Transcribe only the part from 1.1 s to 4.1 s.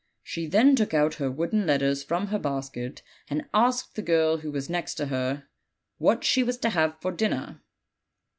her wooden let ters from her basket, and asked the